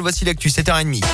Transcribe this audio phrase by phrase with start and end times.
[0.00, 1.04] Voici l'actu, 7h30.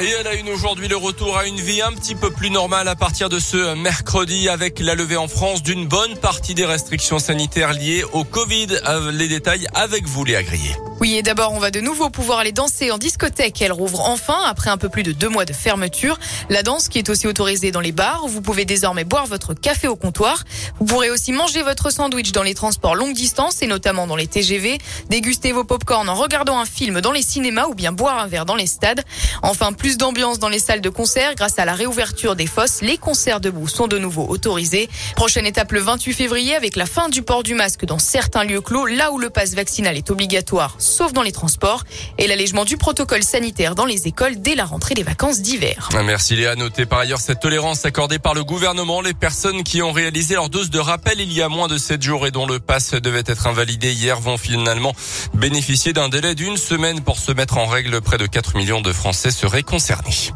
[0.00, 2.88] Et elle a une aujourd'hui le retour à une vie un petit peu plus normale
[2.88, 7.20] à partir de ce mercredi avec la levée en France d'une bonne partie des restrictions
[7.20, 8.80] sanitaires liées au Covid.
[8.88, 10.74] Euh, les détails avec vous, Léa Grillé.
[11.00, 13.62] Oui, et d'abord, on va de nouveau pouvoir aller danser en discothèque.
[13.62, 16.18] Elle rouvre enfin après un peu plus de deux mois de fermeture.
[16.50, 18.26] La danse qui est aussi autorisée dans les bars.
[18.28, 20.44] Vous pouvez désormais boire votre café au comptoir.
[20.78, 24.26] Vous pourrez aussi manger votre sandwich dans les transports longue distance et notamment dans les
[24.26, 24.76] TGV,
[25.08, 28.44] déguster vos pop-corn en regardant un film dans les cinémas ou bien boire un verre
[28.44, 29.02] dans les stades.
[29.40, 32.82] Enfin, plus d'ambiance dans les salles de concert grâce à la réouverture des fosses.
[32.82, 34.90] Les concerts debout sont de nouveau autorisés.
[35.16, 38.60] Prochaine étape le 28 février avec la fin du port du masque dans certains lieux
[38.60, 41.84] clos, là où le passe vaccinal est obligatoire sauf dans les transports,
[42.18, 45.88] et l'allègement du protocole sanitaire dans les écoles dès la rentrée des vacances d'hiver.
[46.04, 46.56] Merci Léa.
[46.56, 49.00] Notez par ailleurs cette tolérance accordée par le gouvernement.
[49.00, 52.02] Les personnes qui ont réalisé leur dose de rappel il y a moins de 7
[52.02, 54.94] jours et dont le pass devait être invalidé hier vont finalement
[55.34, 58.00] bénéficier d'un délai d'une semaine pour se mettre en règle.
[58.00, 60.32] Près de 4 millions de Français seraient concernés.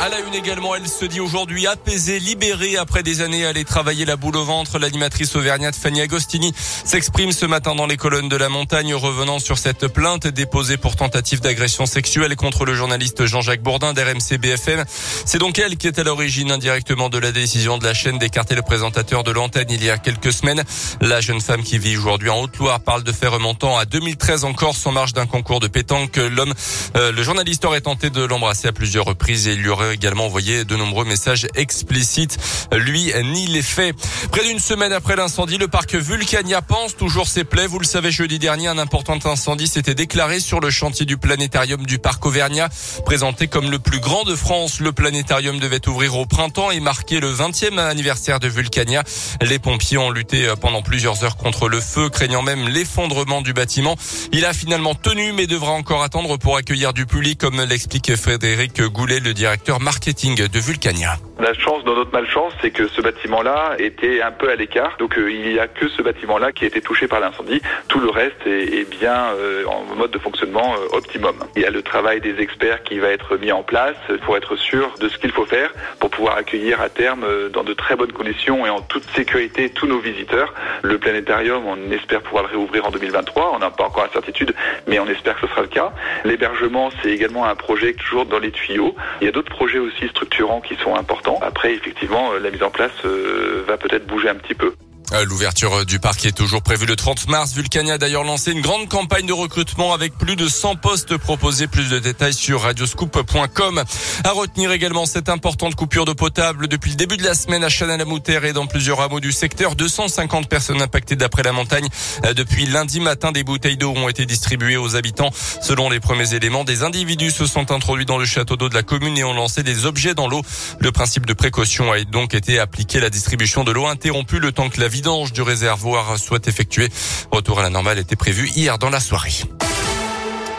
[0.00, 3.64] À la une également, elle se dit aujourd'hui apaisée, libérée après des années à aller
[3.64, 4.78] travailler la boule au ventre.
[4.78, 6.52] L'animatrice auvergnate Fanny Agostini
[6.84, 10.96] s'exprime ce matin dans les colonnes de la montagne, revenant sur cette plainte déposée pour
[10.96, 14.84] tentative d'agression sexuelle contre le journaliste Jean-Jacques Bourdin d'RMC BFM.
[15.24, 18.56] C'est donc elle qui est à l'origine indirectement de la décision de la chaîne d'écarter
[18.56, 20.64] le présentateur de l'antenne il y a quelques semaines.
[21.00, 24.76] La jeune femme qui vit aujourd'hui en Haute-Loire parle de faits remontant à 2013 encore
[24.76, 26.16] sans marge d'un concours de pétanque.
[26.16, 26.52] L'homme,
[26.96, 30.26] euh, le journaliste aurait tenté de l'embrasser à plusieurs reprises et il lui aurait également
[30.26, 32.38] envoyé de nombreux messages explicites.
[32.72, 33.94] Lui ni les faits.
[34.30, 37.66] Près d'une semaine après l'incendie, le parc Vulcania pense toujours ses plaies.
[37.66, 41.86] Vous le savez, jeudi dernier, un important incendie s'était déclaré sur le chantier du planétarium
[41.86, 42.68] du parc Auvergnat.
[43.04, 47.20] Présenté comme le plus grand de France, le planétarium devait ouvrir au printemps et marquer
[47.20, 49.04] le 20e anniversaire de Vulcania.
[49.40, 53.96] Les pompiers ont lutté pendant plusieurs heures contre le feu, craignant même l'effondrement du bâtiment.
[54.32, 58.82] Il a finalement tenu, mais devra encore attendre pour accueillir du public, comme l'explique Frédéric
[58.82, 61.16] Goulet, le directeur marketing de Vulcania.
[61.40, 64.96] La chance dans notre malchance, c'est que ce bâtiment-là était un peu à l'écart.
[64.98, 67.60] Donc euh, il n'y a que ce bâtiment-là qui a été touché par l'incendie.
[67.88, 71.34] Tout le reste est, bien euh, en mode de fonctionnement euh, optimum.
[71.56, 74.54] Il y a le travail des experts qui va être mis en place pour être
[74.54, 78.12] sûr de ce qu'il faut faire pour pouvoir accueillir à terme dans de très bonnes
[78.12, 80.54] conditions et en toute sécurité tous nos visiteurs.
[80.82, 83.52] Le planétarium, on espère pouvoir le réouvrir en 2023.
[83.54, 84.54] On n'a pas encore la certitude,
[84.86, 85.92] mais on espère que ce sera le cas.
[86.24, 88.94] L'hébergement, c'est également un projet toujours dans les tuyaux.
[89.20, 91.38] Il y a d'autres projets aussi structurants qui sont importants.
[91.42, 94.74] Après, effectivement, euh, la mise en place euh, va peut-être bouger un petit peu.
[95.14, 97.52] Euh, l'ouverture du parc est toujours prévue le 30 mars.
[97.52, 101.68] Vulcania a d'ailleurs lancé une grande campagne de recrutement avec plus de 100 postes proposés.
[101.68, 103.84] Plus de détails sur radioscoop.com.
[104.24, 107.68] À retenir également cette importante coupure d'eau potable depuis le début de la semaine à
[107.68, 109.76] Chanel-la-Moutère et dans plusieurs hameaux du secteur.
[109.76, 111.88] 250 personnes impactées d'après la montagne.
[112.24, 115.30] Euh, depuis lundi matin, des bouteilles d'eau ont été distribuées aux habitants.
[115.62, 118.82] Selon les premiers éléments, des individus se sont introduits dans le château d'eau de la
[118.82, 120.42] commune et ont lancé des objets dans l'eau.
[120.80, 122.98] Le principe de précaution a donc été appliqué.
[122.98, 126.88] La distribution de l'eau interrompue le temps que la vidange du réservoir soit effectué.
[127.30, 129.34] Retour à la normale était prévu hier dans la soirée.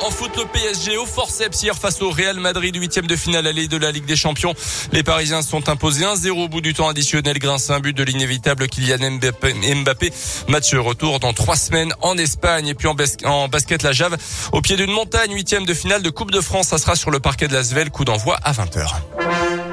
[0.01, 3.67] En foot, le PSG au forceps hier face au Real Madrid, huitième de finale allée
[3.67, 4.53] de la Ligue des Champions.
[4.91, 8.03] Les Parisiens sont imposés 1-0 au bout du temps additionnel grâce à un but de
[8.03, 10.13] l'inévitable Kylian Mbappé.
[10.47, 12.67] Match retour dans trois semaines en Espagne.
[12.67, 14.15] Et puis en, basket, la Jave
[14.51, 16.67] au pied d'une montagne, huitième de finale de Coupe de France.
[16.67, 19.64] Ça sera sur le parquet de la Svel, coup d'envoi à 20h.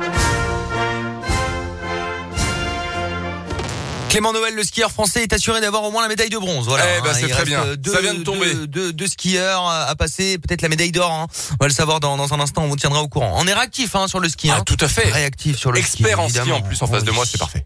[4.13, 6.67] Clément Noël, le skieur français, est assuré d'avoir au moins la médaille de bronze.
[6.67, 6.85] Voilà.
[6.99, 7.65] Eh ben, c'est très bien.
[7.87, 8.55] Ça vient de tomber.
[8.67, 11.11] Deux, skieurs à passer, peut-être la médaille d'or.
[11.11, 11.29] Hein.
[11.53, 12.63] On va le savoir dans, dans, un instant.
[12.63, 13.33] On vous tiendra au courant.
[13.37, 14.51] On est réactif hein, sur le ski.
[14.51, 14.63] Ah, hein.
[14.67, 15.11] tout à fait.
[15.11, 16.03] Réactif sur le Expert ski.
[16.03, 17.65] Expert en ski en plus en face de moi, c'est parfait.